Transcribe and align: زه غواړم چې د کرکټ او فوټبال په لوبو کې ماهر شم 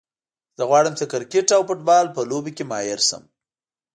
زه 0.57 0.63
غواړم 0.69 0.93
چې 0.99 1.03
د 1.05 1.09
کرکټ 1.13 1.47
او 1.57 1.61
فوټبال 1.67 2.05
په 2.15 2.21
لوبو 2.29 2.51
کې 2.57 2.63
ماهر 2.71 2.99
شم 3.07 3.23